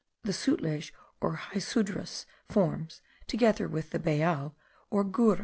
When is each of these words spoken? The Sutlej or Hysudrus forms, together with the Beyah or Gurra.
The 0.23 0.31
Sutlej 0.31 0.91
or 1.21 1.35
Hysudrus 1.53 2.25
forms, 2.49 3.03
together 3.27 3.67
with 3.67 3.91
the 3.91 3.99
Beyah 3.99 4.51
or 4.89 5.05
Gurra. 5.05 5.39